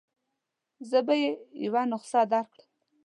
زه 0.89 0.99
به 1.05 1.13
يې 1.21 1.31
یوه 1.65 1.83
نسخه 1.91 2.21
درکړم. 2.31 2.69